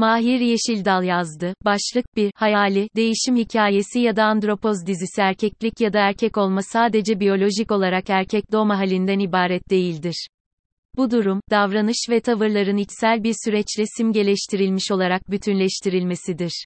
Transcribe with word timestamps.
Mahir 0.00 0.40
Yeşildal 0.40 1.04
yazdı. 1.04 1.54
Başlık 1.64 2.16
1. 2.16 2.30
Hayali, 2.34 2.88
değişim 2.96 3.36
hikayesi 3.36 4.00
ya 4.00 4.16
da 4.16 4.24
andropoz 4.24 4.86
dizisi 4.86 5.20
erkeklik 5.20 5.80
ya 5.80 5.92
da 5.92 5.98
erkek 5.98 6.38
olma 6.38 6.62
sadece 6.62 7.20
biyolojik 7.20 7.72
olarak 7.72 8.10
erkek 8.10 8.52
doğma 8.52 8.78
halinden 8.78 9.18
ibaret 9.18 9.70
değildir. 9.70 10.26
Bu 10.96 11.10
durum, 11.10 11.40
davranış 11.50 12.06
ve 12.10 12.20
tavırların 12.20 12.76
içsel 12.76 13.24
bir 13.24 13.34
süreçle 13.44 13.84
simgeleştirilmiş 13.96 14.90
olarak 14.90 15.30
bütünleştirilmesidir. 15.30 16.64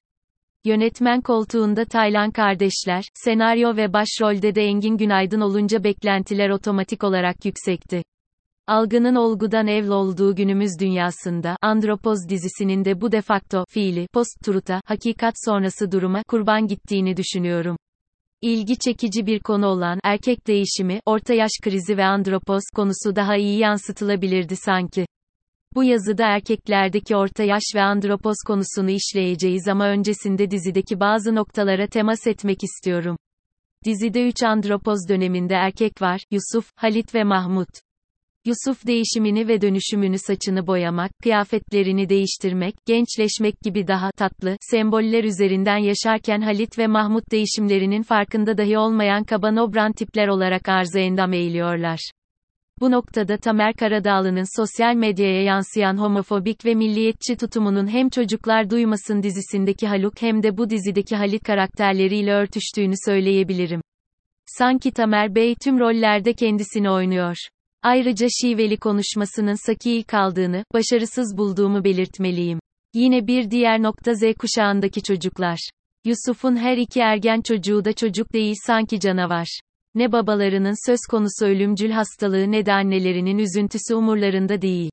Yönetmen 0.64 1.20
koltuğunda 1.20 1.84
Taylan 1.84 2.30
kardeşler, 2.30 3.04
senaryo 3.14 3.76
ve 3.76 3.92
başrolde 3.92 4.54
de 4.54 4.62
Engin 4.62 4.96
Günaydın 4.96 5.40
olunca 5.40 5.84
beklentiler 5.84 6.50
otomatik 6.50 7.04
olarak 7.04 7.44
yüksekti. 7.44 8.02
Algının 8.66 9.14
olgudan 9.14 9.66
evl 9.66 9.88
olduğu 9.88 10.34
günümüz 10.34 10.70
dünyasında, 10.80 11.56
Andropoz 11.62 12.28
dizisinin 12.28 12.84
de 12.84 13.00
bu 13.00 13.12
defakto 13.12 13.64
fiili, 13.68 14.06
post-truth'a, 14.12 14.80
hakikat 14.84 15.34
sonrası 15.44 15.92
duruma, 15.92 16.22
kurban 16.28 16.66
gittiğini 16.66 17.16
düşünüyorum. 17.16 17.76
İlgi 18.42 18.78
çekici 18.78 19.26
bir 19.26 19.40
konu 19.40 19.66
olan, 19.66 20.00
erkek 20.04 20.46
değişimi, 20.46 21.00
orta 21.06 21.34
yaş 21.34 21.50
krizi 21.62 21.96
ve 21.96 22.04
andropoz 22.04 22.62
konusu 22.76 23.16
daha 23.16 23.36
iyi 23.36 23.58
yansıtılabilirdi 23.58 24.56
sanki. 24.56 25.06
Bu 25.74 25.84
yazıda 25.84 26.26
erkeklerdeki 26.26 27.16
orta 27.16 27.42
yaş 27.42 27.64
ve 27.74 27.82
andropoz 27.82 28.36
konusunu 28.46 28.90
işleyeceğiz 28.90 29.68
ama 29.68 29.88
öncesinde 29.88 30.50
dizideki 30.50 31.00
bazı 31.00 31.34
noktalara 31.34 31.86
temas 31.86 32.26
etmek 32.26 32.64
istiyorum. 32.64 33.16
Dizide 33.84 34.28
3 34.28 34.42
andropoz 34.42 35.08
döneminde 35.08 35.54
erkek 35.54 36.02
var, 36.02 36.20
Yusuf, 36.30 36.70
Halit 36.76 37.14
ve 37.14 37.24
Mahmut. 37.24 37.68
Yusuf 38.46 38.86
değişimini 38.86 39.48
ve 39.48 39.60
dönüşümünü 39.60 40.18
saçını 40.18 40.66
boyamak, 40.66 41.10
kıyafetlerini 41.22 42.08
değiştirmek, 42.08 42.74
gençleşmek 42.86 43.60
gibi 43.60 43.86
daha 43.86 44.10
tatlı 44.10 44.56
semboller 44.60 45.24
üzerinden 45.24 45.76
yaşarken 45.76 46.40
Halit 46.40 46.78
ve 46.78 46.86
Mahmut 46.86 47.30
değişimlerinin 47.32 48.02
farkında 48.02 48.58
dahi 48.58 48.78
olmayan 48.78 49.24
kaba 49.24 49.50
nobran 49.50 49.92
tipler 49.92 50.28
olarak 50.28 50.68
arıza 50.68 50.98
endam 50.98 51.32
eğiliyorlar. 51.32 52.10
Bu 52.80 52.90
noktada 52.90 53.36
Tamer 53.36 53.74
Karadağlı'nın 53.74 54.60
sosyal 54.60 54.94
medyaya 54.94 55.42
yansıyan 55.42 55.96
homofobik 55.96 56.64
ve 56.64 56.74
milliyetçi 56.74 57.36
tutumunun 57.36 57.86
hem 57.86 58.08
Çocuklar 58.08 58.70
Duymasın 58.70 59.22
dizisindeki 59.22 59.86
Haluk 59.86 60.22
hem 60.22 60.42
de 60.42 60.56
bu 60.56 60.70
dizideki 60.70 61.16
Halit 61.16 61.44
karakterleriyle 61.44 62.32
örtüştüğünü 62.32 62.94
söyleyebilirim. 63.06 63.80
Sanki 64.46 64.90
Tamer 64.90 65.34
Bey 65.34 65.54
tüm 65.64 65.78
rollerde 65.78 66.32
kendisini 66.32 66.90
oynuyor. 66.90 67.36
Ayrıca 67.84 68.26
şiveli 68.40 68.76
konuşmasının 68.76 69.66
saki 69.66 70.04
kaldığını, 70.04 70.64
başarısız 70.74 71.38
bulduğumu 71.38 71.84
belirtmeliyim. 71.84 72.58
Yine 72.94 73.26
bir 73.26 73.50
diğer 73.50 73.82
nokta 73.82 74.14
Z 74.14 74.22
kuşağındaki 74.38 75.02
çocuklar. 75.02 75.58
Yusuf'un 76.04 76.56
her 76.56 76.76
iki 76.76 77.00
ergen 77.00 77.40
çocuğu 77.40 77.84
da 77.84 77.92
çocuk 77.92 78.32
değil 78.32 78.54
sanki 78.66 79.00
canavar. 79.00 79.60
Ne 79.94 80.12
babalarının 80.12 80.86
söz 80.86 80.98
konusu 81.10 81.46
ölümcül 81.46 81.90
hastalığı 81.90 82.52
ne 82.52 82.66
de 82.66 82.72
annelerinin 82.72 83.38
üzüntüsü 83.38 83.94
umurlarında 83.94 84.62
değil. 84.62 84.90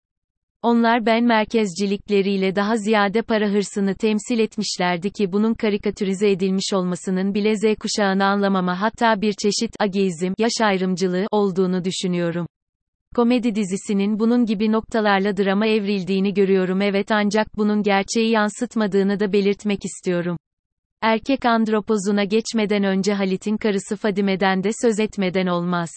Onlar 0.61 1.05
ben 1.05 1.23
merkezcilikleriyle 1.23 2.55
daha 2.55 2.77
ziyade 2.77 3.21
para 3.21 3.49
hırsını 3.49 3.95
temsil 3.95 4.39
etmişlerdi 4.39 5.11
ki 5.11 5.31
bunun 5.31 5.53
karikatürize 5.53 6.31
edilmiş 6.31 6.73
olmasının 6.73 7.33
bile 7.33 7.55
Z 7.55 7.63
kuşağını 7.79 8.25
anlamama 8.25 8.81
hatta 8.81 9.21
bir 9.21 9.33
çeşit 9.33 9.75
ageizm, 9.79 10.33
yaş 10.37 10.53
ayrımcılığı 10.61 11.27
olduğunu 11.31 11.83
düşünüyorum. 11.85 12.47
Komedi 13.15 13.55
dizisinin 13.55 14.19
bunun 14.19 14.45
gibi 14.45 14.71
noktalarla 14.71 15.37
drama 15.37 15.67
evrildiğini 15.67 16.33
görüyorum 16.33 16.81
evet 16.81 17.11
ancak 17.11 17.57
bunun 17.57 17.83
gerçeği 17.83 18.31
yansıtmadığını 18.31 19.19
da 19.19 19.33
belirtmek 19.33 19.85
istiyorum. 19.85 20.37
Erkek 21.01 21.45
andropozuna 21.45 22.23
geçmeden 22.23 22.83
önce 22.83 23.13
Halit'in 23.13 23.57
karısı 23.57 23.95
Fadime'den 23.95 24.63
de 24.63 24.69
söz 24.81 24.99
etmeden 24.99 25.47
olmaz. 25.47 25.89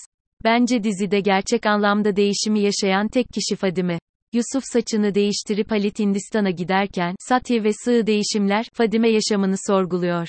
Bence 0.45 0.85
dizide 0.85 1.21
gerçek 1.21 1.67
anlamda 1.67 2.17
değişimi 2.17 2.61
yaşayan 2.61 3.09
tek 3.09 3.27
kişi 3.29 3.57
Fadime. 3.57 3.99
Yusuf 4.33 4.65
saçını 4.73 5.15
değiştirip 5.15 5.71
Halit 5.71 5.99
Hindistan'a 5.99 6.51
giderken, 6.51 7.15
Satya 7.29 7.65
ve 7.65 7.71
sığ 7.85 8.07
değişimler, 8.07 8.67
Fadime 8.73 9.09
yaşamını 9.11 9.57
sorguluyor. 9.67 10.29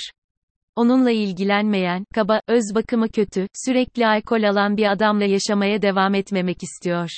Onunla 0.75 1.11
ilgilenmeyen, 1.11 2.05
kaba, 2.15 2.41
öz 2.47 2.63
bakımı 2.75 3.09
kötü, 3.09 3.47
sürekli 3.65 4.07
alkol 4.07 4.43
alan 4.43 4.77
bir 4.77 4.91
adamla 4.91 5.25
yaşamaya 5.25 5.81
devam 5.81 6.15
etmemek 6.15 6.63
istiyor. 6.63 7.09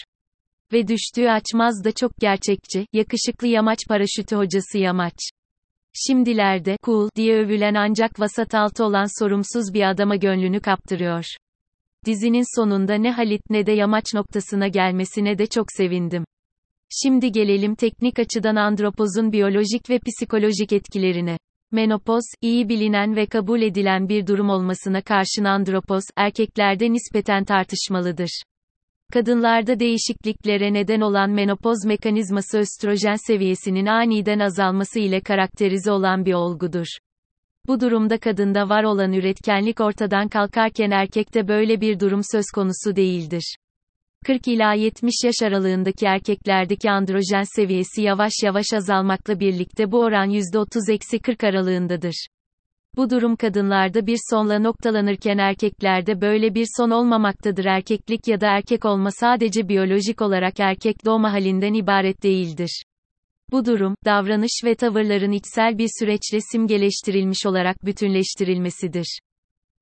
Ve 0.74 0.88
düştüğü 0.88 1.28
açmaz 1.30 1.84
da 1.84 1.92
çok 1.92 2.12
gerçekçi, 2.20 2.86
yakışıklı 2.94 3.48
yamaç 3.48 3.80
paraşütü 3.90 4.36
hocası 4.36 4.78
yamaç. 4.78 5.16
Şimdilerde, 6.08 6.78
cool, 6.86 7.10
diye 7.16 7.36
övülen 7.36 7.74
ancak 7.74 8.20
vasat 8.20 8.56
altı 8.56 8.86
olan 8.86 9.20
sorumsuz 9.20 9.74
bir 9.74 9.90
adama 9.90 10.16
gönlünü 10.16 10.60
kaptırıyor. 10.60 11.26
Dizinin 12.06 12.60
sonunda 12.60 12.96
ne 12.96 13.12
Halit 13.12 13.42
ne 13.50 13.66
de 13.66 13.72
yamaç 13.72 14.06
noktasına 14.14 14.68
gelmesine 14.68 15.38
de 15.38 15.48
çok 15.48 15.66
sevindim. 15.72 16.26
Şimdi 16.90 17.32
gelelim 17.32 17.76
teknik 17.76 18.20
açıdan 18.20 18.56
andropozun 18.56 19.32
biyolojik 19.32 19.90
ve 19.90 20.00
psikolojik 20.00 20.74
etkilerine. 20.74 21.38
Menopoz, 21.72 22.24
iyi 22.42 22.70
bilinen 22.70 23.16
ve 23.16 23.26
kabul 23.26 23.62
edilen 23.62 24.10
bir 24.10 24.28
durum 24.28 24.50
olmasına 24.50 25.02
karşın 25.02 25.44
andropoz, 25.44 26.04
erkeklerde 26.16 26.92
nispeten 26.92 27.46
tartışmalıdır. 27.46 28.42
Kadınlarda 29.14 29.80
değişikliklere 29.80 30.74
neden 30.74 31.02
olan 31.02 31.30
menopoz 31.30 31.86
mekanizması 31.86 32.60
östrojen 32.60 33.28
seviyesinin 33.28 33.86
aniden 33.86 34.40
azalması 34.40 35.00
ile 35.00 35.22
karakterize 35.22 35.92
olan 35.92 36.26
bir 36.26 36.34
olgudur. 36.34 36.88
Bu 37.68 37.80
durumda 37.80 38.18
kadında 38.18 38.70
var 38.70 38.84
olan 38.84 39.14
üretkenlik 39.14 39.82
ortadan 39.82 40.28
kalkarken 40.28 40.92
erkekte 40.92 41.48
böyle 41.48 41.82
bir 41.82 42.00
durum 42.00 42.22
söz 42.32 42.46
konusu 42.56 42.96
değildir. 42.96 43.56
40 44.26 44.48
ila 44.48 44.74
70 44.74 45.14
yaş 45.26 45.36
aralığındaki 45.44 46.06
erkeklerdeki 46.06 46.92
androjen 46.92 47.44
seviyesi 47.56 48.02
yavaş 48.02 48.34
yavaş 48.44 48.66
azalmakla 48.74 49.40
birlikte 49.40 49.92
bu 49.92 50.00
oran 50.00 50.30
%30-40 50.30 51.48
aralığındadır. 51.48 52.28
Bu 52.96 53.10
durum 53.10 53.36
kadınlarda 53.36 54.08
bir 54.08 54.18
sonla 54.30 54.60
noktalanırken 54.60 55.38
erkeklerde 55.38 56.22
böyle 56.22 56.56
bir 56.56 56.68
son 56.78 56.90
olmamaktadır. 56.90 57.66
Erkeklik 57.66 58.28
ya 58.28 58.42
da 58.42 58.48
erkek 58.48 58.86
olma 58.86 59.10
sadece 59.12 59.70
biyolojik 59.70 60.22
olarak 60.22 60.60
erkek 60.60 61.06
doğma 61.06 61.34
halinden 61.34 61.74
ibaret 61.74 62.24
değildir. 62.24 62.84
Bu 63.52 63.66
durum, 63.66 63.96
davranış 64.06 64.62
ve 64.64 64.76
tavırların 64.76 65.32
içsel 65.32 65.78
bir 65.78 65.90
süreçle 66.00 66.40
simgeleştirilmiş 66.52 67.46
olarak 67.46 67.86
bütünleştirilmesidir. 67.86 69.20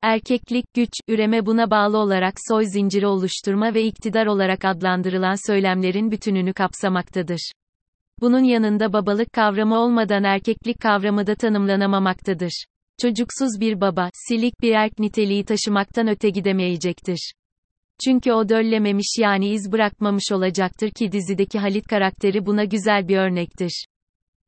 Erkeklik, 0.01 0.73
güç, 0.73 0.89
üreme 1.07 1.45
buna 1.45 1.71
bağlı 1.71 1.97
olarak 1.97 2.33
soy 2.47 2.65
zinciri 2.65 3.07
oluşturma 3.07 3.73
ve 3.73 3.83
iktidar 3.83 4.25
olarak 4.25 4.65
adlandırılan 4.65 5.47
söylemlerin 5.47 6.11
bütününü 6.11 6.53
kapsamaktadır. 6.53 7.51
Bunun 8.21 8.43
yanında 8.43 8.93
babalık 8.93 9.33
kavramı 9.33 9.79
olmadan 9.79 10.23
erkeklik 10.23 10.79
kavramı 10.81 11.27
da 11.27 11.35
tanımlanamamaktadır. 11.35 12.65
Çocuksuz 13.01 13.59
bir 13.59 13.81
baba, 13.81 14.09
silik 14.13 14.61
bir 14.61 14.71
erk 14.71 14.99
niteliği 14.99 15.45
taşımaktan 15.45 16.07
öte 16.07 16.29
gidemeyecektir. 16.29 17.33
Çünkü 18.05 18.31
o 18.31 18.49
döllememiş 18.49 19.15
yani 19.19 19.49
iz 19.49 19.71
bırakmamış 19.71 20.31
olacaktır 20.31 20.89
ki 20.89 21.11
dizideki 21.11 21.59
Halit 21.59 21.87
karakteri 21.87 22.45
buna 22.45 22.63
güzel 22.63 23.07
bir 23.07 23.17
örnektir. 23.17 23.85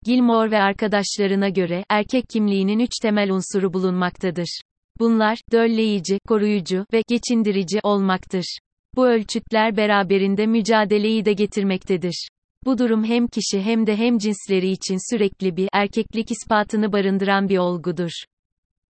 Gilmore 0.06 0.52
ve 0.52 0.58
arkadaşlarına 0.58 1.50
göre, 1.50 1.84
erkek 1.90 2.30
kimliğinin 2.30 2.80
üç 2.80 2.92
temel 3.02 3.32
unsuru 3.32 3.74
bulunmaktadır. 3.74 4.62
Bunlar, 5.00 5.38
dölleyici, 5.52 6.20
koruyucu 6.28 6.86
ve 6.94 7.02
geçindirici 7.08 7.80
olmaktır. 7.84 8.58
Bu 8.96 9.08
ölçütler 9.08 9.78
beraberinde 9.78 10.46
mücadeleyi 10.46 11.26
de 11.26 11.34
getirmektedir. 11.34 12.28
Bu 12.66 12.78
durum 12.78 13.04
hem 13.04 13.28
kişi 13.28 13.62
hem 13.62 13.88
de 13.88 13.96
hem 13.96 14.18
cinsleri 14.18 14.70
için 14.70 15.16
sürekli 15.16 15.58
bir 15.58 15.70
erkeklik 15.74 16.32
ispatını 16.32 16.92
barındıran 16.92 17.50
bir 17.50 17.58
olgudur. 17.58 18.12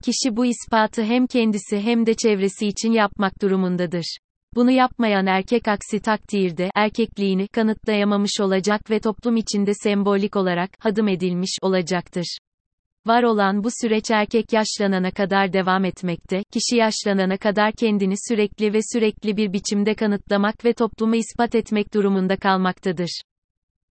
Kişi 0.04 0.36
bu 0.36 0.46
ispatı 0.46 1.02
hem 1.02 1.26
kendisi 1.26 1.80
hem 1.80 2.06
de 2.06 2.14
çevresi 2.14 2.66
için 2.66 2.92
yapmak 2.92 3.42
durumundadır. 3.42 4.16
Bunu 4.54 4.70
yapmayan 4.70 5.26
erkek 5.26 5.68
aksi 5.68 6.00
takdirde 6.00 6.70
erkekliğini 6.74 7.48
kanıtlayamamış 7.48 8.40
olacak 8.40 8.90
ve 8.90 9.00
toplum 9.00 9.36
içinde 9.36 9.74
sembolik 9.74 10.36
olarak 10.36 10.70
hadım 10.78 11.08
edilmiş 11.08 11.58
olacaktır. 11.62 12.38
Var 13.06 13.22
olan 13.22 13.64
bu 13.64 13.68
süreç 13.80 14.10
erkek 14.10 14.52
yaşlanana 14.52 15.10
kadar 15.10 15.52
devam 15.52 15.84
etmekte, 15.84 16.42
kişi 16.52 16.76
yaşlanana 16.76 17.36
kadar 17.36 17.72
kendini 17.72 18.14
sürekli 18.28 18.72
ve 18.72 18.78
sürekli 18.92 19.36
bir 19.36 19.52
biçimde 19.52 19.94
kanıtlamak 19.94 20.64
ve 20.64 20.72
topluma 20.72 21.16
ispat 21.16 21.54
etmek 21.54 21.94
durumunda 21.94 22.36
kalmaktadır. 22.36 23.20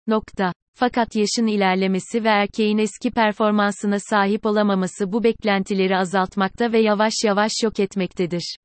Nokta. 0.07 0.53
Fakat 0.75 1.17
yaşın 1.17 1.47
ilerlemesi 1.47 2.25
ve 2.25 2.29
erkeğin 2.29 2.79
eski 2.79 3.11
performansına 3.11 3.99
sahip 3.99 4.47
olamaması 4.47 5.13
bu 5.13 5.25
beklentileri 5.25 5.97
azaltmakta 5.97 6.73
ve 6.73 6.81
yavaş 6.81 7.15
yavaş 7.25 7.53
yok 7.65 7.81
etmektedir. 7.81 8.57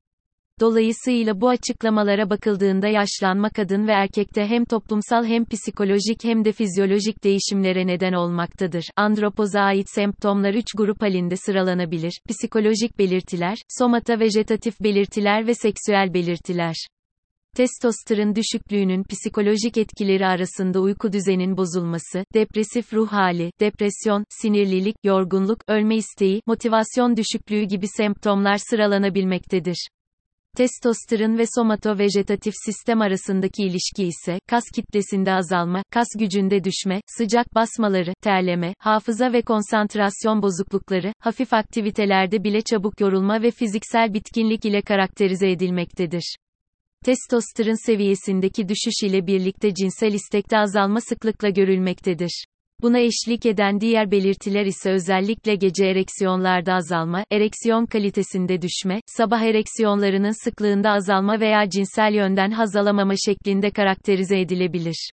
Dolayısıyla 0.60 1.40
bu 1.40 1.48
açıklamalara 1.48 2.30
bakıldığında 2.30 2.88
yaşlanma 2.88 3.50
kadın 3.50 3.86
ve 3.86 3.92
erkekte 3.92 4.46
hem 4.46 4.64
toplumsal 4.64 5.24
hem 5.24 5.44
psikolojik 5.44 6.24
hem 6.24 6.44
de 6.44 6.52
fizyolojik 6.52 7.24
değişimlere 7.24 7.86
neden 7.86 8.12
olmaktadır. 8.12 8.84
Andropoza 8.96 9.60
ait 9.60 9.90
semptomlar 9.90 10.54
3 10.54 10.66
grup 10.76 11.02
halinde 11.02 11.36
sıralanabilir. 11.36 12.20
Psikolojik 12.28 12.98
belirtiler, 12.98 13.58
somata 13.78 14.20
vejetatif 14.20 14.80
belirtiler 14.80 15.46
ve 15.46 15.54
seksüel 15.54 16.14
belirtiler. 16.14 16.74
Testosteron 17.56 18.34
düşüklüğünün 18.34 19.04
psikolojik 19.10 19.78
etkileri 19.78 20.26
arasında 20.26 20.80
uyku 20.80 21.12
düzenin 21.12 21.56
bozulması, 21.56 22.24
depresif 22.34 22.94
ruh 22.94 23.08
hali, 23.08 23.52
depresyon, 23.60 24.24
sinirlilik, 24.28 24.96
yorgunluk, 25.04 25.58
ölme 25.68 25.96
isteği, 25.96 26.42
motivasyon 26.46 27.16
düşüklüğü 27.16 27.62
gibi 27.62 27.88
semptomlar 27.88 28.56
sıralanabilmektedir. 28.70 29.88
Testosteron 30.56 31.38
ve 31.38 31.44
somatovejetatif 31.54 32.54
sistem 32.64 33.00
arasındaki 33.00 33.62
ilişki 33.62 34.04
ise, 34.04 34.38
kas 34.48 34.64
kitlesinde 34.74 35.32
azalma, 35.32 35.82
kas 35.90 36.06
gücünde 36.18 36.64
düşme, 36.64 37.00
sıcak 37.06 37.54
basmaları, 37.54 38.12
terleme, 38.22 38.74
hafıza 38.78 39.32
ve 39.32 39.42
konsantrasyon 39.42 40.42
bozuklukları, 40.42 41.12
hafif 41.18 41.52
aktivitelerde 41.52 42.44
bile 42.44 42.60
çabuk 42.60 43.00
yorulma 43.00 43.42
ve 43.42 43.50
fiziksel 43.50 44.14
bitkinlik 44.14 44.64
ile 44.64 44.82
karakterize 44.82 45.50
edilmektedir. 45.50 46.36
Testosteron 47.04 47.86
seviyesindeki 47.86 48.68
düşüş 48.68 49.02
ile 49.02 49.26
birlikte 49.26 49.74
cinsel 49.74 50.12
istekte 50.12 50.58
azalma 50.58 51.00
sıklıkla 51.00 51.48
görülmektedir. 51.48 52.44
Buna 52.82 52.98
eşlik 52.98 53.46
eden 53.46 53.80
diğer 53.80 54.10
belirtiler 54.10 54.66
ise 54.66 54.90
özellikle 54.90 55.54
gece 55.54 55.86
ereksiyonlarda 55.86 56.74
azalma, 56.74 57.24
ereksiyon 57.30 57.86
kalitesinde 57.86 58.62
düşme, 58.62 59.00
sabah 59.06 59.42
ereksiyonlarının 59.42 60.44
sıklığında 60.44 60.90
azalma 60.90 61.40
veya 61.40 61.70
cinsel 61.70 62.14
yönden 62.14 62.50
haz 62.50 62.76
alamama 62.76 63.14
şeklinde 63.26 63.70
karakterize 63.70 64.40
edilebilir. 64.40 65.10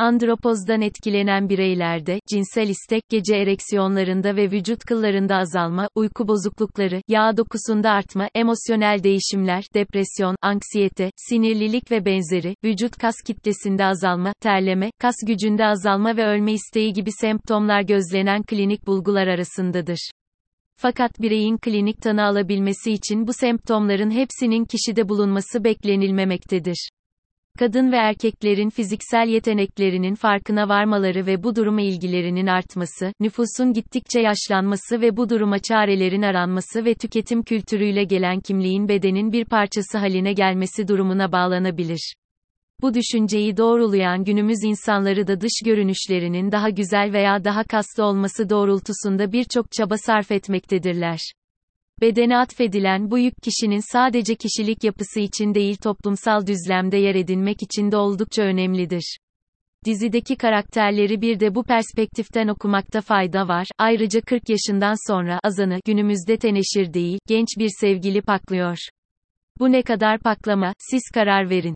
Andropozdan 0.00 0.80
etkilenen 0.80 1.48
bireylerde, 1.48 2.20
cinsel 2.30 2.68
istek, 2.68 3.08
gece 3.08 3.36
ereksiyonlarında 3.36 4.36
ve 4.36 4.50
vücut 4.50 4.84
kıllarında 4.84 5.36
azalma, 5.36 5.88
uyku 5.94 6.28
bozuklukları, 6.28 7.02
yağ 7.08 7.36
dokusunda 7.36 7.90
artma, 7.90 8.28
emosyonel 8.34 9.02
değişimler, 9.02 9.64
depresyon, 9.74 10.36
anksiyete, 10.42 11.10
sinirlilik 11.16 11.90
ve 11.90 12.04
benzeri, 12.04 12.54
vücut 12.64 12.96
kas 12.96 13.14
kitlesinde 13.26 13.84
azalma, 13.84 14.32
terleme, 14.40 14.90
kas 14.98 15.14
gücünde 15.26 15.66
azalma 15.66 16.16
ve 16.16 16.26
ölme 16.26 16.52
isteği 16.52 16.92
gibi 16.92 17.10
semptomlar 17.12 17.82
gözlenen 17.82 18.42
klinik 18.42 18.86
bulgular 18.86 19.26
arasındadır. 19.26 20.10
Fakat 20.76 21.20
bireyin 21.20 21.56
klinik 21.56 22.02
tanı 22.02 22.22
alabilmesi 22.24 22.92
için 22.92 23.26
bu 23.26 23.32
semptomların 23.32 24.10
hepsinin 24.10 24.64
kişide 24.64 25.08
bulunması 25.08 25.64
beklenilmemektedir. 25.64 26.90
Kadın 27.60 27.92
ve 27.92 27.96
erkeklerin 27.96 28.70
fiziksel 28.70 29.28
yeteneklerinin 29.28 30.14
farkına 30.14 30.68
varmaları 30.68 31.26
ve 31.26 31.42
bu 31.42 31.56
duruma 31.56 31.80
ilgilerinin 31.80 32.46
artması, 32.46 33.12
nüfusun 33.20 33.72
gittikçe 33.72 34.20
yaşlanması 34.20 35.00
ve 35.00 35.16
bu 35.16 35.28
duruma 35.28 35.58
çarelerin 35.58 36.22
aranması 36.22 36.84
ve 36.84 36.94
tüketim 36.94 37.42
kültürüyle 37.42 38.04
gelen 38.04 38.40
kimliğin 38.40 38.88
bedenin 38.88 39.32
bir 39.32 39.44
parçası 39.44 39.98
haline 39.98 40.32
gelmesi 40.32 40.88
durumuna 40.88 41.32
bağlanabilir. 41.32 42.14
Bu 42.82 42.94
düşünceyi 42.94 43.56
doğrulayan 43.56 44.24
günümüz 44.24 44.64
insanları 44.64 45.26
da 45.26 45.40
dış 45.40 45.62
görünüşlerinin 45.64 46.52
daha 46.52 46.70
güzel 46.70 47.12
veya 47.12 47.44
daha 47.44 47.64
kaslı 47.64 48.04
olması 48.04 48.50
doğrultusunda 48.50 49.32
birçok 49.32 49.72
çaba 49.72 49.96
sarf 49.96 50.32
etmektedirler. 50.32 51.20
Bedene 52.00 52.38
atfedilen 52.38 53.10
bu 53.10 53.18
yük 53.18 53.34
kişinin 53.42 53.92
sadece 53.92 54.34
kişilik 54.34 54.84
yapısı 54.84 55.20
için 55.20 55.54
değil 55.54 55.76
toplumsal 55.76 56.46
düzlemde 56.46 56.96
yer 56.96 57.14
edinmek 57.14 57.62
için 57.62 57.92
de 57.92 57.96
oldukça 57.96 58.42
önemlidir. 58.42 59.18
Dizideki 59.84 60.36
karakterleri 60.36 61.20
bir 61.20 61.40
de 61.40 61.54
bu 61.54 61.64
perspektiften 61.64 62.48
okumakta 62.48 63.00
fayda 63.00 63.48
var. 63.48 63.66
Ayrıca 63.78 64.20
40 64.20 64.48
yaşından 64.48 65.12
sonra 65.12 65.40
azanı 65.42 65.80
günümüzde 65.86 66.36
teneşir 66.36 66.94
değil, 66.94 67.18
genç 67.26 67.48
bir 67.58 67.70
sevgili 67.80 68.22
paklıyor. 68.22 68.78
Bu 69.58 69.72
ne 69.72 69.82
kadar 69.82 70.18
paklama, 70.18 70.74
siz 70.78 71.02
karar 71.14 71.50
verin. 71.50 71.74